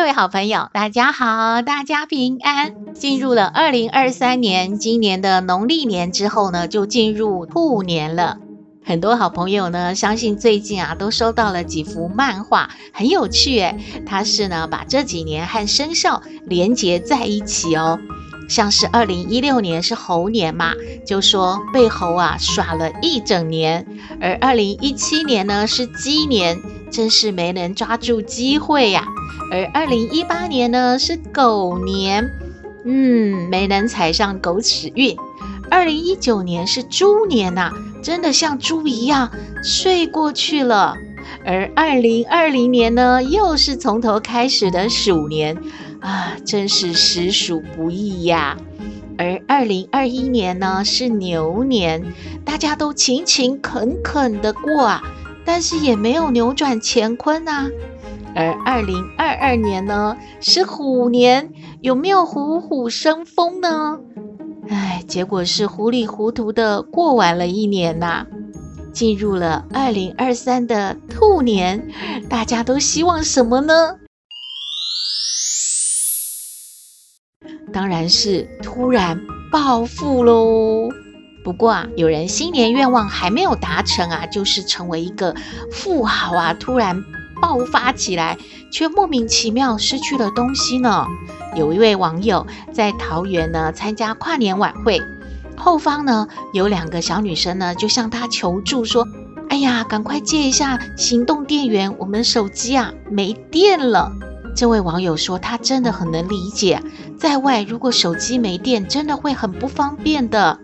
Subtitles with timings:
[0.00, 2.94] 各位好朋友，大家好，大家平安。
[2.94, 8.38] 进入了二零二三年，今年的农历年之后呢，就进入兔年了。
[8.82, 13.78] 很多好朋友呢，相信最近啊，都收到了几幅漫画，很有趣诶。
[14.06, 18.00] 它是呢，把这几年和生肖连接在一起哦。
[18.50, 20.74] 像是二零一六年是猴年嘛，
[21.06, 23.84] 就说被猴啊耍了一整年；
[24.20, 29.06] 而二零一七年呢是鸡年，真是没能抓住机会呀、
[29.52, 32.28] 而二零一八年呢是狗年，
[32.84, 35.14] 嗯，没能踩上狗屎运；
[35.70, 37.72] 二零一九年是猪年呐、啊。
[38.02, 39.30] 真的像猪一样
[39.62, 40.96] 睡过去了，
[41.44, 45.56] 而二零二零年呢，又是从头开始的鼠年。
[46.00, 48.56] 啊，真是实属不易呀。
[49.18, 52.02] 而二零二一年呢，是牛年，
[52.44, 55.02] 大家都勤勤恳恳的过啊，
[55.44, 57.68] 但是也没有扭转乾坤啊。
[58.34, 63.98] 而二零二二年呢，是虎年，有没有虎虎生风呢？
[64.68, 68.26] 唉，结果是糊里糊涂的过完了一年呐、
[68.92, 71.88] 进入了二零二三的兔年，
[72.28, 73.96] 大家都希望什么呢？
[77.72, 80.88] 当然是突然暴富喽！
[81.42, 85.34] 不过啊，有人新年愿望还没有达成啊，就是成为一个
[85.72, 87.02] 富豪啊，突然
[87.40, 88.36] 爆发起来，
[88.70, 91.06] 却莫名其妙失去了东西呢。
[91.56, 95.00] 有一位网友在桃园呢参加跨年晚会，
[95.56, 99.08] 后方呢有两个小女生呢就向他求助说
[99.48, 104.12] ：“哎呀，赶快借一下行动电源，我们手机啊没电了。”
[104.54, 106.82] 这位网友说他真的很能理解，
[107.20, 110.58] 在外如果手机没电，真的会很不方便的。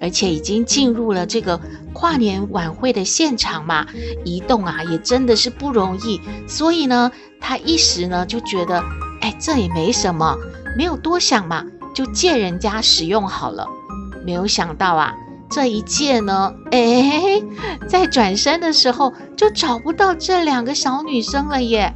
[0.00, 1.60] 而且已经进入了这个
[1.92, 3.84] 跨年晚会的现场嘛，
[4.24, 7.10] 移动啊也真的是不容易，所以呢，
[7.40, 8.80] 他一时呢就觉得，
[9.20, 10.36] 哎，这也没什么，
[10.76, 13.66] 没有多想嘛，就借人家使用好了。
[14.24, 15.12] 没有想到啊，
[15.50, 17.42] 这一借呢，哎，
[17.88, 21.92] 在转身的时候就找不到这两个小女生了耶。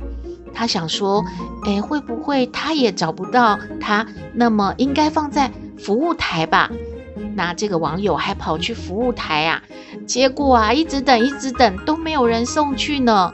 [0.55, 1.25] 他想说，
[1.65, 4.07] 哎，会不会他也找不到他？
[4.35, 6.71] 那么应该放在服务台吧？
[7.35, 9.63] 那这个网友还跑去服务台啊，
[10.07, 13.33] 结果啊，一直等，一直等都没有人送去呢。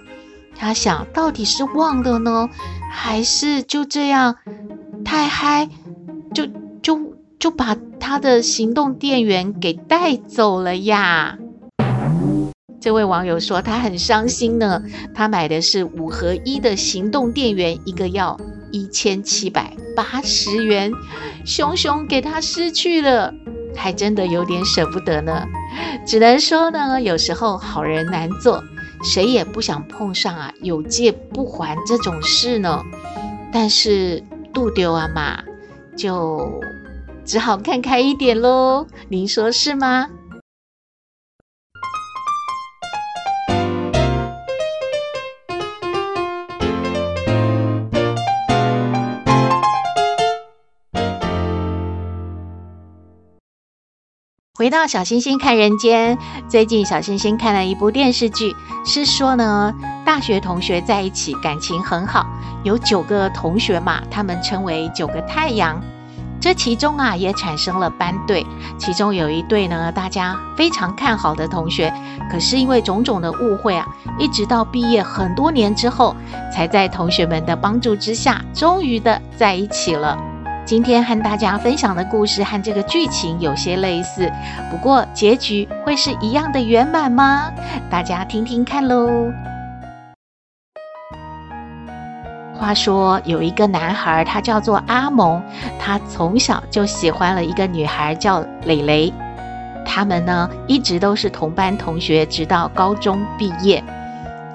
[0.55, 2.49] 他想到底是忘了呢，
[2.93, 4.37] 还是就这样
[5.05, 5.69] 太嗨，
[6.35, 6.47] 就
[6.83, 11.39] 就就把他的行动电源给带走了呀？
[12.81, 14.83] 这位网友说他很伤心呢，
[15.15, 18.39] 他买的是五合一的行动电源，一个要
[18.71, 20.93] 一千七百八十元，
[21.45, 23.35] 熊熊给他失去了。
[23.77, 25.47] 还真的有点舍不得呢，
[26.07, 28.63] 只能说呢，有时候好人难做，
[29.03, 32.83] 谁也不想碰上啊有借不还这种事呢。
[33.53, 34.23] 但是
[34.53, 35.43] 度丢啊嘛，
[35.97, 36.61] 就
[37.25, 38.87] 只好看开一点喽。
[39.09, 40.09] 您说是吗？
[54.59, 59.73] 回到小星星看人间，最近小星星看了一部电视剧，是说呢，
[60.05, 62.27] 大学同学在一起感情很好，
[62.65, 65.81] 有九个同学嘛，他们称为九个太阳。
[66.41, 68.45] 这其中啊，也产生了班队，
[68.79, 71.95] 其中有一对呢，大家非常看好的同学，
[72.29, 73.87] 可是因为种种的误会啊，
[74.19, 76.17] 一直到毕业很多年之后，
[76.53, 80.19] 才在同学们的帮助之下，终于的在一起了。
[80.69, 84.31] 今天和大家分享的故事和这个剧情有些类似，
[84.71, 87.51] 不过结局会是一样的圆满吗？
[87.89, 89.09] 大家听听看喽。
[92.55, 95.43] 话说有一个男孩，他叫做阿蒙，
[95.81, 99.11] 他从小就喜欢了一个女孩叫蕾蕾，
[99.87, 103.83] 他们呢一直都是同班同学，直到高中毕业。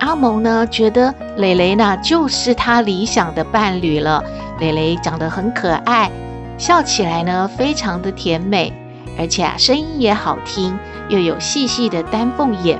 [0.03, 4.21] 阿蒙呢觉得蕾蕾呢就是他理想的伴侣了。
[4.59, 6.11] 蕾蕾长得很可爱，
[6.57, 8.73] 笑起来呢非常的甜美，
[9.17, 10.77] 而且啊声音也好听，
[11.07, 12.77] 又有细细的丹凤眼。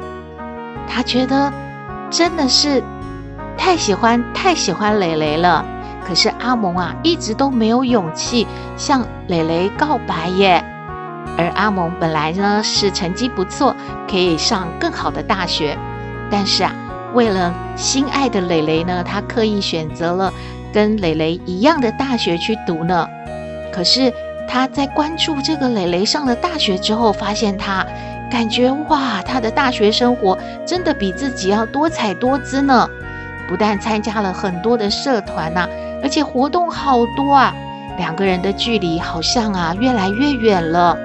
[0.86, 1.50] 他觉得
[2.10, 2.84] 真的是
[3.58, 5.64] 太喜欢太喜欢蕾蕾了。
[6.06, 8.46] 可是阿蒙啊，一直都没有勇气
[8.76, 10.62] 向蕾蕾告白耶。
[11.38, 13.74] 而阿蒙本来呢是成绩不错，
[14.12, 15.78] 可以上更好的大学，
[16.30, 16.76] 但是啊，
[17.14, 20.32] 为了心爱的蕾蕾呢，他刻意选择了
[20.74, 23.08] 跟蕾蕾一样的大学去读呢。
[23.72, 24.12] 可是
[24.48, 27.86] 他在关注这个蕾蕾上了大学之后，发现他
[28.30, 32.88] 感觉哇，他的大学生活真的比自己要多彩多姿呢。
[33.48, 35.68] 不但参加了很多的社团呐，
[36.02, 37.54] 而且活动好多啊，
[37.98, 40.98] 两个人的距离好像啊越来越远了。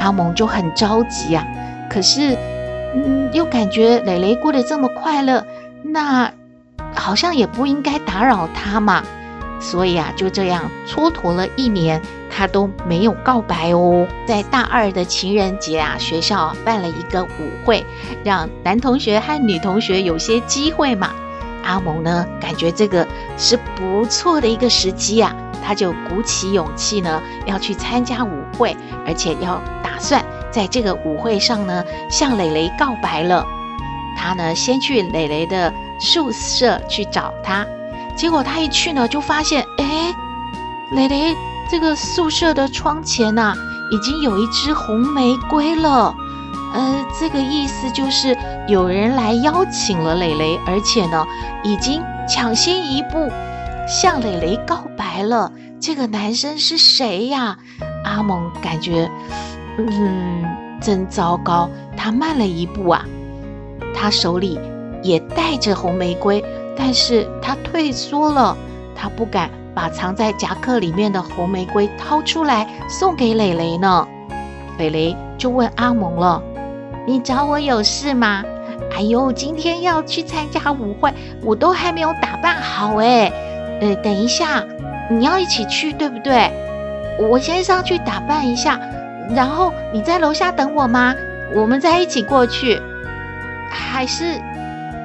[0.00, 1.46] 阿蒙就很着急啊，
[1.88, 2.36] 可是，
[2.96, 5.44] 嗯，又感觉蕾蕾过得这么快乐，
[5.82, 6.32] 那
[6.94, 9.02] 好像也不应该打扰她嘛，
[9.60, 12.00] 所以啊，就这样蹉跎了一年，
[12.30, 14.06] 他都没有告白哦。
[14.26, 17.28] 在大二的情人节啊，学校办了一个舞
[17.66, 17.84] 会，
[18.24, 21.10] 让男同学和女同学有些机会嘛。
[21.62, 23.06] 阿蒙呢，感觉这个
[23.36, 28.74] 是不错的一个时机啊，他就鼓起勇气呢，要去参加舞会，
[29.06, 30.24] 而且要打算
[30.56, 33.44] 在这个舞会上呢，向蕾蕾告白了。
[34.16, 35.70] 他呢，先去蕾蕾的
[36.00, 37.66] 宿舍去找她，
[38.16, 40.14] 结果他一去呢，就发现，哎，
[40.92, 41.36] 蕾蕾
[41.70, 43.54] 这个宿舍的窗前呐、啊，
[43.92, 46.14] 已经有一支红玫瑰了。
[46.72, 48.34] 呃，这个意思就是
[48.66, 51.22] 有人来邀请了蕾蕾，而且呢，
[51.62, 53.30] 已经抢先一步
[53.86, 55.52] 向蕾蕾告白了。
[55.78, 57.58] 这个男生是谁呀？
[58.04, 59.10] 阿蒙感觉，
[59.78, 60.44] 嗯，
[60.80, 61.68] 真糟糕。
[61.96, 63.04] 他慢了一步啊，
[63.94, 64.58] 他手里
[65.02, 66.44] 也带着红玫瑰，
[66.76, 68.56] 但是他退缩了，
[68.94, 74.06] 他不敢把藏在夹克里面的红玫瑰掏出来送给蕾蕾呢。
[74.78, 76.42] 蕾蕾就问阿蒙了。
[77.06, 78.42] 你找我有事吗？
[78.94, 81.12] 哎呦，今天要去参加舞会，
[81.42, 83.30] 我都还没有打扮好哎。
[83.80, 84.64] 呃，等一下，
[85.10, 86.50] 你要一起去对不对？
[87.18, 88.80] 我先上去打扮一下，
[89.34, 91.14] 然后你在楼下等我吗？
[91.54, 92.80] 我们再一起过去。
[93.68, 94.24] 还是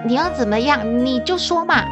[0.05, 1.05] 你要怎么样？
[1.05, 1.83] 你就说嘛。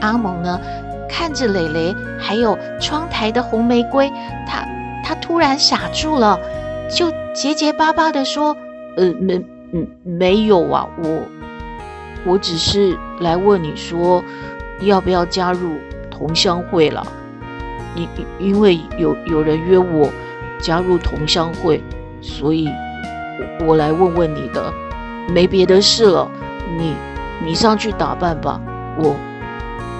[0.00, 0.60] 阿蒙呢，
[1.08, 4.10] 看着蕾蕾还有窗台的红玫瑰，
[4.46, 4.66] 他
[5.02, 6.38] 他突然傻住了。
[6.88, 8.56] 就结结巴巴的说
[8.96, 11.22] ：“呃，没，嗯，没有啊，我，
[12.24, 14.22] 我只是来问你说，
[14.80, 15.72] 要不要加入
[16.10, 17.04] 同乡会了？
[17.96, 18.08] 因
[18.38, 20.08] 因为有有人约我
[20.66, 21.80] 加入同乡会，
[22.20, 22.68] 所以
[23.64, 24.72] 我，来问问你的，
[25.28, 26.28] 没别的事了。
[26.76, 26.96] 你
[27.40, 28.60] 你上去打扮吧，
[28.98, 29.14] 我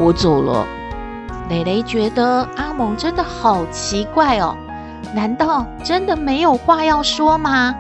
[0.00, 0.66] 我走了。”
[1.48, 4.56] 蕾蕾觉得阿蒙真的好奇怪哦。
[5.14, 7.72] 难道真的没有话要说吗？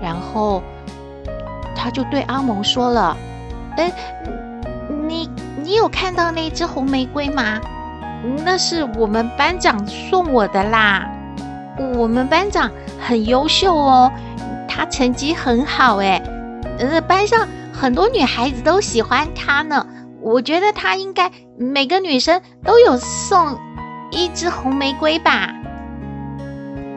[0.00, 0.62] 然后
[1.76, 3.14] 他就对阿蒙说了
[3.76, 3.92] ：“哎，
[5.06, 5.28] 你
[5.62, 7.60] 你有看到那只红玫瑰吗？
[8.42, 11.06] 那是我们班长送我的啦。
[11.96, 14.12] 我们班长很优秀哦，
[14.68, 16.22] 他成绩很好哎，
[16.78, 19.86] 呃，班上很多女孩子都喜欢他呢。
[20.20, 23.58] 我觉得他应该每个女生都有送
[24.10, 25.54] 一支红玫瑰吧。”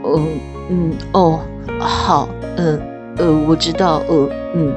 [0.04, 0.22] 哦
[0.70, 1.40] 嗯哦，
[1.80, 2.28] 好，
[2.58, 2.82] 嗯
[3.18, 4.74] 呃，我知道，呃嗯。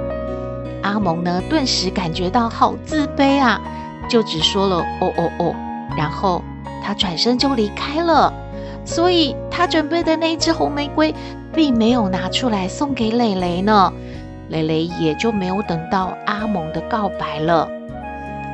[0.83, 3.61] 阿蒙呢，顿时感觉到好自卑啊，
[4.09, 5.55] 就只说了哦哦哦，
[5.97, 6.41] 然后
[6.81, 8.33] 他转身就离开了。
[8.87, 11.15] 所以他准备的那只红玫瑰，
[11.53, 13.93] 并没有拿出来送给蕾蕾呢。
[14.49, 17.69] 蕾蕾也就没有等到阿蒙的告白了。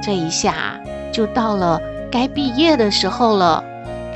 [0.03, 0.81] 这一下
[1.13, 3.63] 就到了该毕业的时候了。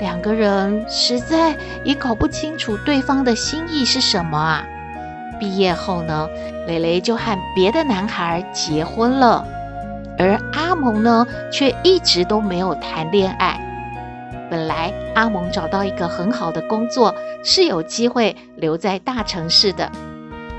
[0.00, 1.54] 两个人实在
[1.84, 4.64] 也搞不清楚对方的心意是什么啊！
[5.38, 6.28] 毕业后呢，
[6.66, 9.46] 蕾蕾就和别的男孩结婚了，
[10.18, 13.58] 而阿蒙呢，却一直都没有谈恋爱。
[14.56, 19.92] 本来阿蒙找到一个很好的工作，是有机会留在大城市的，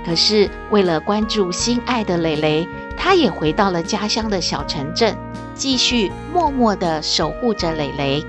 [0.05, 5.17] 可是为了关注心爱的蕾蕾，他也回到了家乡的小城镇，
[5.55, 8.23] 继续默默地守护着蕾蕾。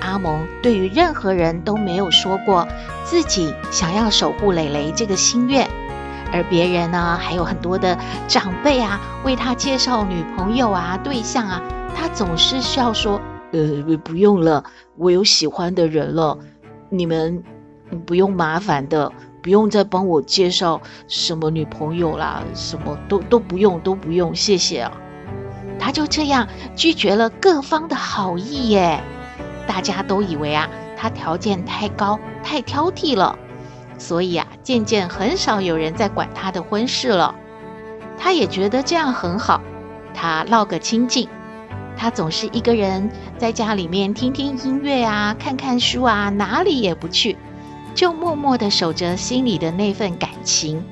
[0.00, 2.68] 阿蒙对于任何人都没有说过
[3.02, 5.66] 自己想要守护蕾蕾这个心愿，
[6.34, 7.96] 而别人呢，还有很多的
[8.28, 11.62] 长辈啊，为他介绍女朋友啊、对象啊，
[11.96, 13.18] 他总是笑说
[13.56, 14.62] ：“呃，不用了，
[14.96, 16.38] 我有喜欢的人了，
[16.90, 17.42] 你们
[18.04, 19.10] 不用麻烦的，
[19.42, 24.92] 不用再帮我介绍什么女朋友啦，什么都都不用，都不用，谢谢啊。”
[25.80, 29.02] 他就这样拒绝了各方的好意耶。
[29.66, 33.38] 大家都以为啊，他条件太高，太挑剔了，
[33.96, 37.34] 所以啊，渐渐很少有人在管他的婚事了。
[38.18, 39.62] 他也觉得这样很好，
[40.12, 41.28] 他烙个清静。
[41.98, 47.36] 他总是一个人在家里面听听音乐啊，看看书啊，哪里也不去，
[47.94, 50.82] 就默默地守着心里的那份感情。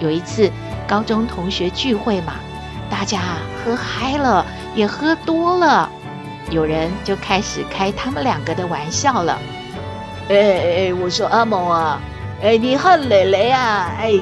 [0.00, 0.50] 有一次
[0.86, 2.36] 高中同学聚会嘛，
[2.88, 3.20] 大家
[3.62, 5.90] 喝嗨了，也喝多了，
[6.50, 9.38] 有人就开始开他们两个的玩笑了。
[10.30, 12.00] 哎哎哎，我说阿蒙啊，
[12.42, 14.18] 哎，你和蕾蕾啊，哎，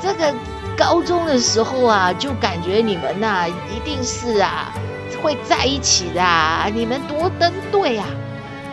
[0.00, 0.34] 这个
[0.76, 4.72] 高中的时候啊，就感觉你们呐、一定是啊。
[5.22, 6.22] 会在一起的，
[6.74, 8.04] 你们多登对啊！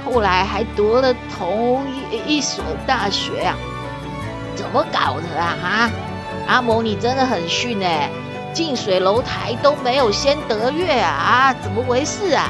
[0.04, 3.56] 后来还读了同一一所大学啊，
[4.56, 5.56] 怎么搞的啊？
[5.62, 5.90] 哈，
[6.48, 8.10] 阿蒙，你真的很逊哎！
[8.52, 11.12] 近水楼台都没有先得月啊！
[11.12, 12.50] 啊，怎么回事啊？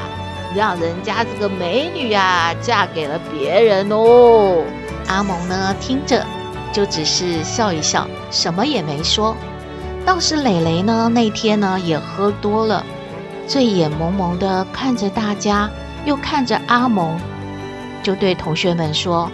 [0.56, 4.64] 让人家这个美女啊嫁给了别人哦！
[5.08, 6.26] 阿蒙呢，听着
[6.72, 9.36] 就只是笑一笑，什么也没说。
[10.06, 12.84] 倒是蕾蕾呢，那天呢也喝多了。
[13.50, 15.68] 醉眼朦胧地看着大家，
[16.06, 17.18] 又看着阿蒙，
[18.04, 19.28] 就对同学们说：“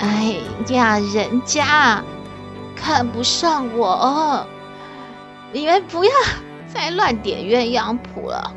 [0.00, 0.34] 哎
[0.66, 2.02] 呀，人家
[2.74, 4.44] 看不上我，
[5.52, 6.10] 你们不要
[6.66, 8.52] 再乱点鸳鸯谱了。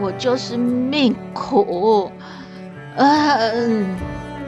[0.00, 2.12] 我就是命苦，
[2.94, 3.96] 嗯，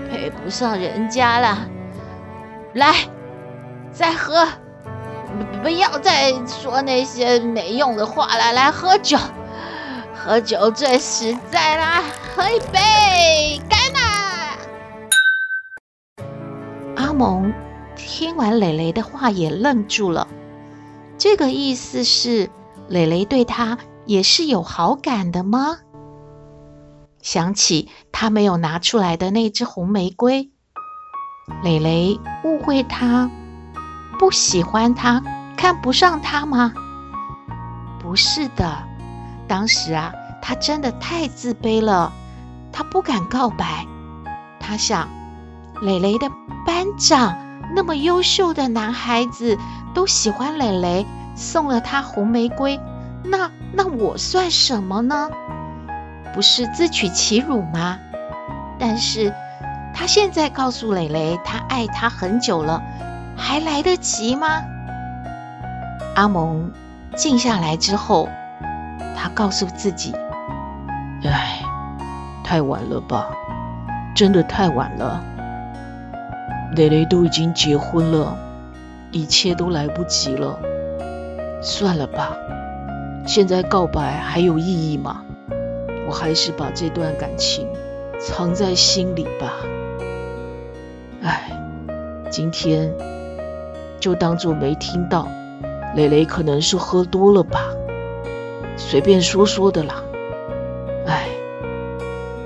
[0.08, 1.58] 配不上人家了。
[2.74, 2.94] 来，
[3.90, 4.46] 再喝。”
[5.62, 9.18] 不要再说那些没用的话了，来喝酒，
[10.14, 12.02] 喝酒最实在啦！
[12.36, 14.56] 喝一杯，干啦！
[16.96, 17.52] 阿蒙
[17.96, 20.28] 听完蕾蕾的话也愣住了，
[21.16, 22.50] 这个意思是
[22.88, 25.78] 蕾蕾对他也是有好感的吗？
[27.22, 30.50] 想起他没有拿出来的那支红玫瑰，
[31.62, 33.30] 蕾蕾误会他。
[34.24, 35.22] 不喜欢他，
[35.54, 36.72] 看不上他吗？
[38.00, 38.78] 不是的，
[39.46, 42.10] 当时啊，他真的太自卑了，
[42.72, 43.84] 他不敢告白。
[44.58, 45.10] 他想，
[45.82, 46.30] 蕾蕾的
[46.64, 47.36] 班长
[47.76, 49.58] 那么优秀的男孩子
[49.92, 52.80] 都喜欢蕾蕾，送了她红玫瑰，
[53.24, 55.28] 那那我算什么呢？
[56.32, 57.98] 不是自取其辱吗？
[58.78, 59.34] 但是
[59.94, 62.82] 他现在告诉蕾蕾，他爱他很久了。
[63.36, 64.46] 还来得及吗？
[66.16, 66.70] 阿蒙
[67.16, 68.28] 静下来之后，
[69.16, 70.14] 他告诉自己
[71.24, 71.60] ：“唉，
[72.44, 73.26] 太晚了吧，
[74.14, 75.22] 真的太晚了。
[76.76, 78.36] 蕾蕾都已经结婚了，
[79.10, 80.58] 一切都来不及了。
[81.60, 82.36] 算了吧，
[83.26, 85.22] 现在告白还有意义吗？
[86.08, 87.66] 我还是把这段感情
[88.20, 89.52] 藏在心里吧。
[91.22, 91.50] 唉，
[92.30, 92.92] 今天。”
[94.04, 95.26] 就当做没听到，
[95.96, 97.70] 蕾蕾可能是喝多了吧，
[98.76, 100.02] 随便说说的啦。
[101.06, 101.28] 哎，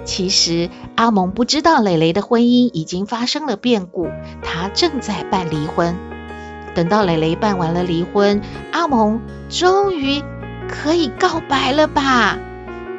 [0.04, 4.06] 其实阿蒙不知道蕾蕾的婚姻已经发生了变故，
[4.40, 5.96] 他正在办离婚。
[6.76, 10.22] 等到蕾蕾办完了离婚，阿蒙终于
[10.68, 12.38] 可以告白了吧？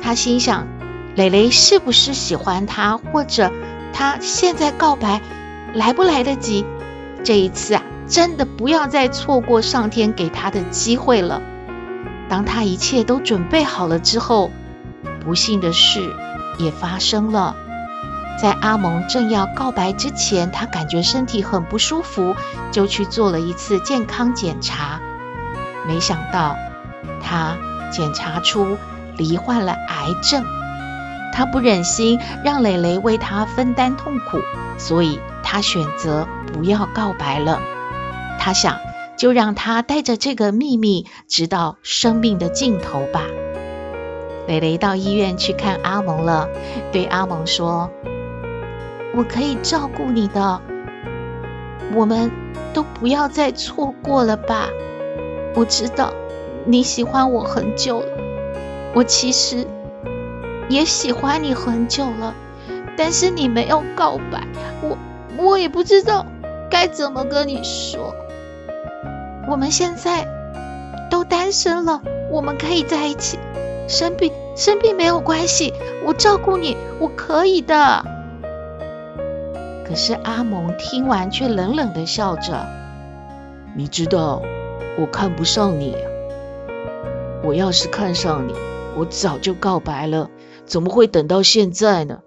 [0.01, 0.67] 他心想，
[1.15, 3.53] 蕾蕾是不是喜欢他，或者
[3.93, 5.21] 他现在告白
[5.73, 6.65] 来不来得及？
[7.23, 7.83] 这一次啊。
[8.09, 11.41] 真的不要再错过上天给他的机会了。
[12.27, 14.51] 当他一切都准备好了之后，
[15.23, 16.13] 不幸的事
[16.57, 17.55] 也发生了。
[18.41, 22.35] 在阿蒙正要告白之前，他感觉身体很不舒服，
[22.71, 24.99] 就去做了一次健康检查。
[25.87, 26.55] 没想到
[27.21, 27.57] 他
[27.91, 28.77] 检查出
[29.17, 30.43] 罹患了癌症。
[31.33, 34.39] 他不忍心让蕾蕾为他分担痛苦，
[34.77, 37.59] 所以他选择不要告白了。
[38.39, 38.79] 他想，
[39.17, 43.25] 就让他带着这个秘密，直到生命的尽头吧。
[44.47, 46.49] 蕾蕾到医院去看阿蒙了，
[46.91, 47.91] 对阿蒙说
[49.13, 50.61] ：“我可以照顾你的，
[51.93, 52.31] 我们
[52.73, 54.69] 都不要再错过了吧。
[55.55, 56.13] 我知道
[56.65, 58.07] 你喜欢我很久了，
[58.95, 59.67] 我其实
[60.67, 62.33] 也喜欢你很久了，
[62.97, 64.47] 但是你没有告白，
[64.81, 64.97] 我
[65.37, 66.25] 我也不知道
[66.71, 68.15] 该怎么跟你说。”
[69.49, 70.27] 我们现在
[71.09, 73.39] 都单身了，我们可以在一起。
[73.87, 75.73] 生病生病没有关系，
[76.05, 78.05] 我照顾你，我可以的。
[79.87, 82.67] 可是阿蒙听完却冷冷地笑着
[83.75, 84.43] ：“你知道，
[84.99, 85.97] 我看不上你。
[87.43, 88.53] 我要是看上你，
[88.95, 90.29] 我早就告白了，
[90.67, 92.19] 怎么会等到现在呢？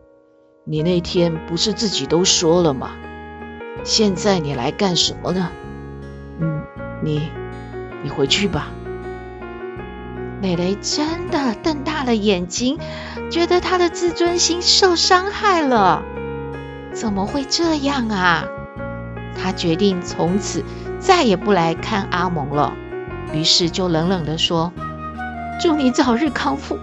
[0.64, 2.91] 你那天不是自己都说了吗？
[3.85, 5.49] 现在你来干什么呢？”
[7.02, 7.30] 你，
[8.02, 8.68] 你回去吧。
[10.40, 12.78] 蕾蕾真的瞪大了眼睛，
[13.30, 16.02] 觉得她的自尊心受伤害了。
[16.92, 18.44] 怎么会这样啊？
[19.40, 20.64] 她决定从此
[20.99, 22.73] 再也不来看阿蒙了。
[23.32, 24.73] 于是就冷冷地说
[25.62, 26.78] ：“祝你早日康复，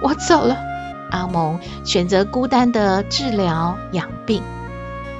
[0.00, 0.56] 我走了。”
[1.10, 4.42] 阿蒙选择孤单的治疗养病。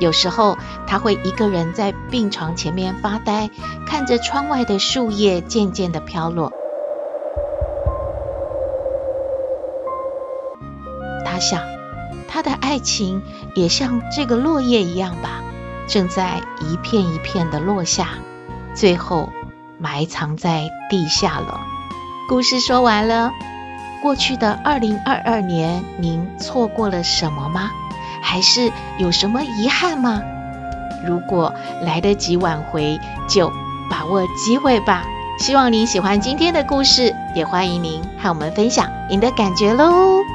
[0.01, 3.51] 有时候他会一个人在病床前面发呆，
[3.87, 6.53] 看着窗外的树叶渐渐的飘落。
[11.25, 11.63] 他想，
[12.29, 13.23] 他的爱情
[13.55, 15.43] 也像这个落叶一样吧，
[15.87, 18.11] 正在一片一片的落下，
[18.75, 19.31] 最后
[19.79, 21.61] 埋藏在地下了。
[22.29, 23.33] 故事说完了。
[24.03, 27.71] 过去的二零二二年，您错过了什么吗？
[28.25, 30.23] 还是有什么遗憾吗？
[31.07, 33.53] 如果来得及挽回，就
[33.91, 35.05] 把握机会吧。
[35.39, 40.34] 希望您喜欢今天的故事，也欢迎您和我们分享您的感觉喽。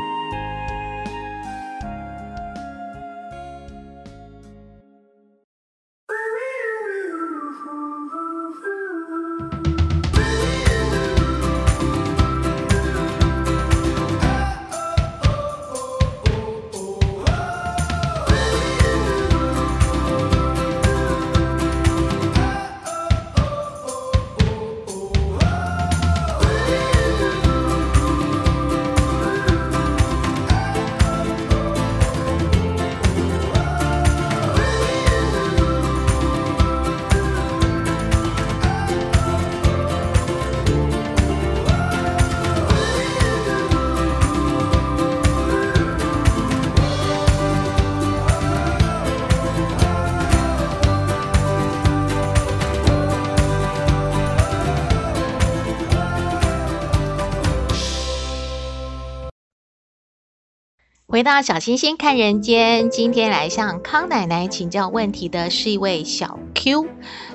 [61.19, 66.87] 回到小星星看人间，今天来向康奶奶请教问题的是一位小 Q。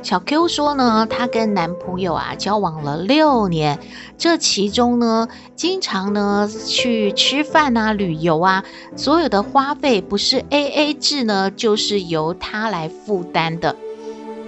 [0.03, 3.79] 小 Q 说呢，她跟男朋友啊交往了六年，
[4.17, 8.65] 这其中呢，经常呢去吃饭啊、旅游啊，
[8.97, 13.77] 所有的花费不是 AA 制呢，就是由她来负担的。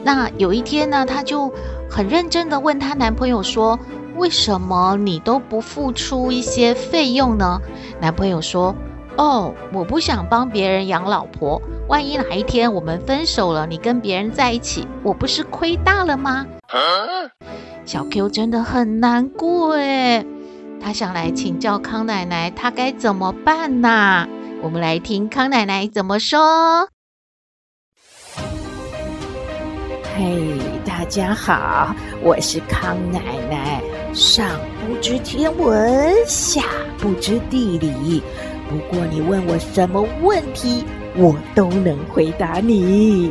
[0.02, 1.52] 那有一天呢，她就
[1.90, 3.78] 很认真的问她男朋友说
[4.16, 7.60] ：“为什么你都不付出一些费用呢？”
[8.00, 8.74] 男朋友说。
[9.16, 16.46] 哦，我不想帮别人养老婆，万一哪一天我们分手了，你跟别人在一起，我不是亏大了吗？
[17.86, 20.26] 小 Q 真的很难过诶，
[20.80, 24.28] 他想来请教康奶奶，他该怎么办呢？
[24.62, 26.88] 我们来听康奶奶怎么说。
[30.14, 34.46] 嘿，大家好，我是康奶奶，上
[34.86, 36.62] 不知天文，下
[36.98, 38.22] 不知地理。
[38.68, 40.84] 不过你问我什么问题，
[41.16, 43.30] 我都能回答你。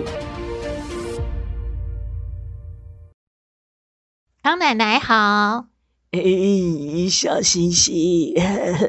[4.41, 5.65] 康奶奶好，
[6.12, 6.21] 哎，
[7.10, 8.34] 小星星，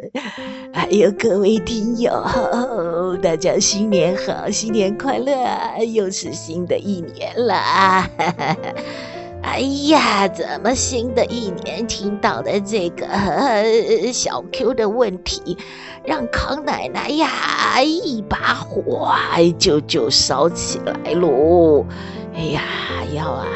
[0.72, 2.12] 还有各位听友，
[3.20, 5.35] 大家新年好，新年快乐，
[5.85, 8.09] 又是新的一年了。
[9.42, 13.06] 哎呀，怎么新的一年听到的这个
[14.12, 15.56] 小 Q 的问题，
[16.06, 19.12] 让康奶奶呀一把火
[19.58, 21.84] 就就烧起来喽！
[22.34, 22.62] 哎呀，
[23.14, 23.46] 要啊，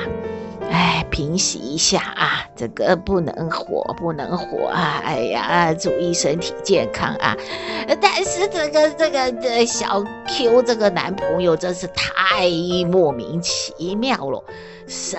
[0.70, 5.00] 哎，平息一下啊，这个不能火，不能火啊！
[5.04, 7.36] 哎呀，注意身体健康啊！
[8.00, 12.48] 但是这个这个这小 Q 这个男朋友真是太
[12.90, 14.42] 莫名其妙了。
[14.86, 15.18] 什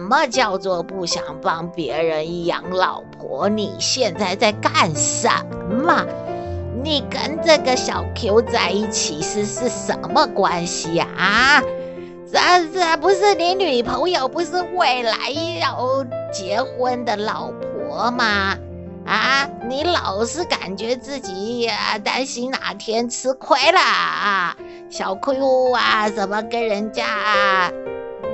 [0.00, 3.48] 么叫做不想帮别人养老婆？
[3.48, 5.28] 你现在在干什
[5.70, 6.04] 么？
[6.82, 11.06] 你跟这个小 Q 在一起是是什么关系呀？
[11.16, 11.62] 啊，
[12.30, 12.38] 这
[12.72, 18.56] 这不是你女朋友，不是未来要结婚的老婆吗？
[19.06, 24.56] 啊，你老是感觉自己呀，担心哪天吃亏了啊？
[24.90, 27.70] 小 Q 啊，怎么跟人家啊？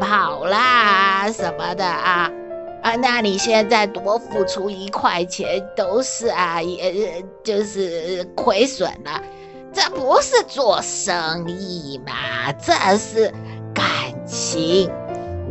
[0.00, 2.30] 跑啦什么的啊
[2.82, 2.94] 啊！
[2.96, 9.20] 那你现在多付出一块钱都是啊，也就是亏损了。
[9.72, 12.52] 这不是做生意嘛？
[12.52, 13.32] 这是
[13.74, 13.84] 感
[14.26, 14.90] 情。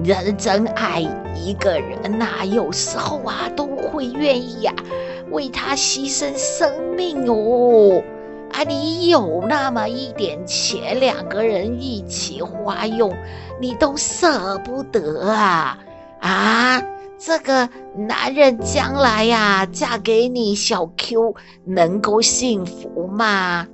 [0.04, 1.02] 人真爱
[1.36, 4.84] 一个人呐、有时候啊都会愿意呀、啊、
[5.32, 8.04] 为他牺牲生命哦。
[8.52, 13.14] 啊，你有那么一点钱，两个人一起花用。
[13.60, 15.80] 你都舍不得啊
[16.22, 16.82] 啊！
[17.20, 23.68] 这个男人将来呀，嫁给你小 Q 能够幸福吗？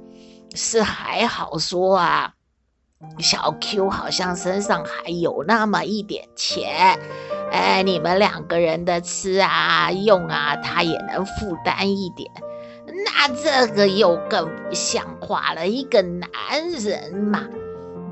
[0.55, 2.33] 是还好说啊，
[3.19, 6.97] 小 Q 好像身上还有那么一点钱，
[7.51, 12.31] 哎，你们两个人的吃啊用啊，他也能负担一点。
[13.05, 16.29] 那这个又更不像话了，一个男
[16.79, 17.45] 人嘛，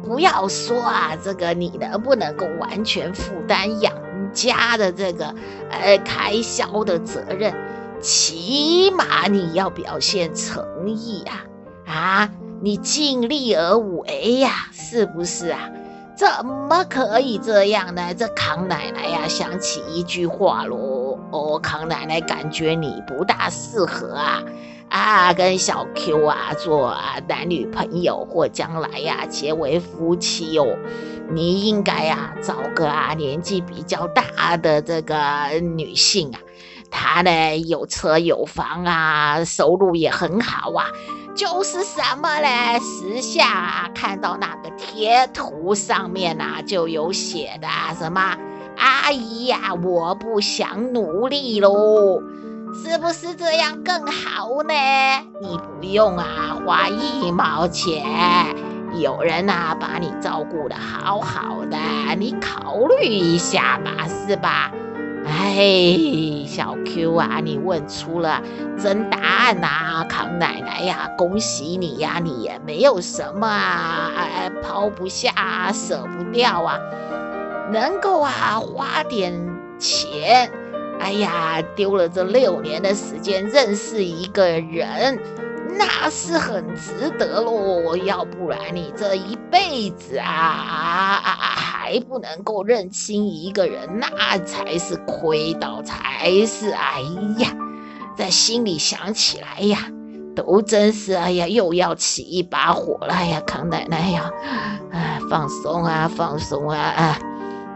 [0.03, 3.93] 不要说啊，这个你能不能够完全负担养
[4.33, 5.33] 家的这个
[5.69, 7.53] 呃开销的责任，
[8.01, 11.43] 起码你要表现诚意啊
[11.85, 12.29] 啊，
[12.61, 15.69] 你尽力而为呀，是不是啊？
[16.15, 18.13] 怎么可以这样呢？
[18.13, 24.43] 这康奶奶呀，想起一句话喽，哦，康奶奶感觉你不大适合啊。
[24.91, 30.67] 啊，跟小 Q 啊做啊男女朋友或将来呀、结为夫妻哦，
[31.29, 35.15] 你应该呀、啊、找个啊年纪比较大的这个
[35.61, 36.39] 女性啊，
[36.91, 40.87] 她呢有车有房啊，收入也很好啊，
[41.33, 42.79] 就是什么呢？
[42.81, 48.35] 时下啊看到那个贴图上面啊就有写的什么
[48.77, 52.21] 阿姨呀，我不想努力喽。
[52.73, 54.73] 是不是这样更好呢？
[55.41, 58.03] 你不用啊，花一毛钱，
[58.95, 61.77] 有人啊把你照顾得好好的，
[62.17, 64.71] 你考虑一下吧，是吧？
[65.25, 68.41] 哎，小 Q 啊，你问出了
[68.81, 74.11] 真答案呐、啊，康奶奶呀，恭喜你呀，你也没有什么啊，
[74.63, 76.79] 抛不下、舍不掉啊，
[77.71, 79.33] 能够啊花点
[79.77, 80.49] 钱。
[81.01, 85.19] 哎呀，丢了这六年的时间认识一个人，
[85.77, 87.97] 那是很值得喽。
[87.97, 96.69] 要不然你这一辈子啊啊啊还不能够认清一个人，那才是亏到，才是。
[96.69, 97.01] 哎
[97.39, 97.49] 呀，
[98.15, 99.79] 在心里想起来呀，
[100.35, 104.31] 都真是哎呀，又要起一把火了哎呀，康奶奶呀，
[104.91, 107.19] 哎，放松啊，放松啊，啊。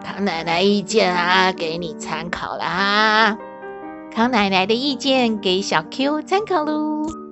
[0.05, 3.35] 康奶奶意见啊，给你参考啦。
[4.13, 7.24] 康奶奶的意见给小 Q 参考喽。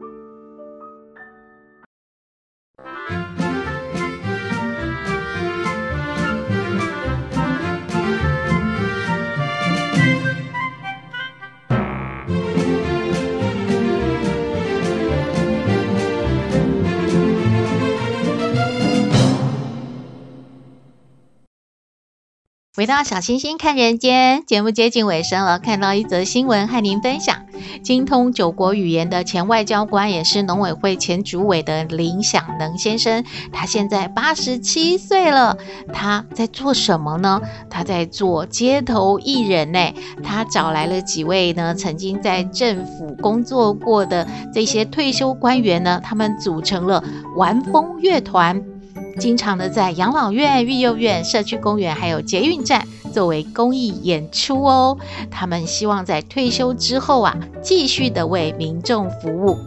[22.83, 27.37] 回到小星星看人间节目接近尾声了，看到一则新闻和您分享：
[27.81, 35.57] 精通九国语言的前外交官，也是农委会前主委的林享能先生，他现在八十七岁了。
[35.93, 37.41] 他在做什么呢？
[37.69, 39.79] 他在做街头艺人呢。
[40.21, 47.01] 他找来了几位呢，曾经在政府工作过的这些退休官员呢，他们组成了
[47.37, 48.72] 玩风乐团。
[49.19, 54.97] 经常的在养老院、育幼院、社区公园，还有捷运站作为公益演出哦。
[55.29, 59.57] 他们希望在退休之后啊，继续的为民众服务。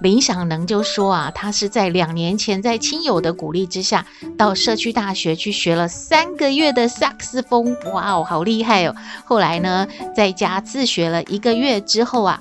[0.00, 8.94] 林享能就说啊，他是在两年前在亲友的鼓励之下，到社区大学去学了三个月的萨克斯风，哇哦，好厉害哦！
[9.24, 12.40] 后来呢，在家自学了一个月之后啊。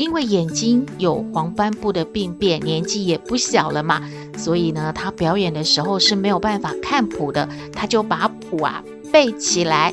[0.00, 4.00] 因为眼睛有黄斑部的病变，年纪也不小了嘛，
[4.34, 8.82] 所以呢，他表演的时候是没有办法看谱的，他就把谱啊
[9.12, 9.92] 背起来。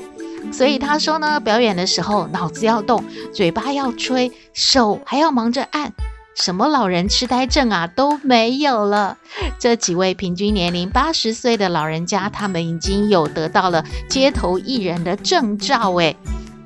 [0.50, 5.92] 所以他说呢，表演的时候脑子要动，嘴巴要吹，手还要忙着按，
[6.36, 9.18] 什么老人痴呆症啊都没有了。
[9.60, 16.16] 这几位平均年龄八十岁的老人家，他们已经有得到了街头艺人的证照，诶，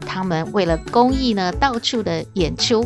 [0.05, 2.85] 他们为了公益呢，到处的演出。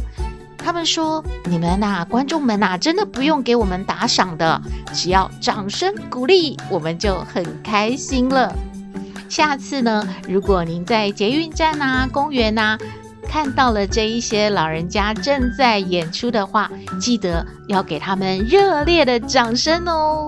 [0.66, 4.60] 他们说：“你们呐、啊，观众们呐、啊，真的不用给我们打赏的，
[4.92, 8.52] 只要掌声鼓励，我们就很开心了。
[9.30, 12.80] 下次呢，如果您在捷运站呐、公园呐，
[13.30, 20.28] 看到了这一些老人家正在演出的话，记得要给他们热烈的掌声哦。”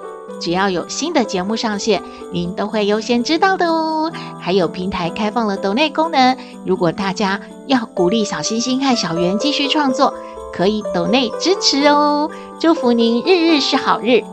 [0.39, 4.11] 只要有新的节目上线，您都会优先知道的哦。
[4.39, 10.13] 还有平台开放了抖内功能，如果大家要鼓励小星星和小圆继续创作，
[10.51, 12.29] 可以抖内支持哦。
[12.59, 14.23] 祝福您日日是好日，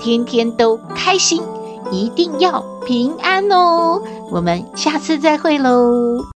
[0.00, 1.42] 天天都开心，
[1.90, 4.00] 一定要平安哦。
[4.30, 6.35] 我们下次再会喽。